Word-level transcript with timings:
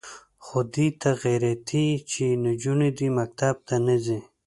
خو 0.45 0.59
دې 0.73 0.87
ته 1.01 1.09
غیرتي 1.23 1.83
یې 1.91 1.97
چې 2.11 2.25
نجونې 2.45 2.89
دې 2.97 3.07
مکتب 3.17 3.55
ته 3.67 3.75
نه 3.85 3.95
ځي. 4.05 4.19